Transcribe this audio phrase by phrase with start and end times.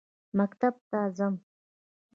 [0.37, 1.33] مکتب ته ځم.